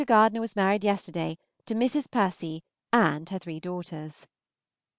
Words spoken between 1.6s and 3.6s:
to Mrs. Percy and her three